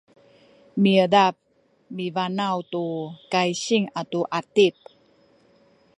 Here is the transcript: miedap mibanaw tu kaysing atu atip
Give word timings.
miedap 0.81 1.35
mibanaw 1.95 2.57
tu 2.71 2.83
kaysing 3.31 3.85
atu 3.99 4.19
atip 4.39 4.75